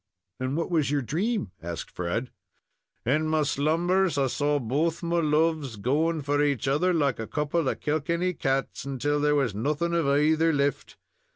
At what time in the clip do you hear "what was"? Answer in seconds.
0.57-0.89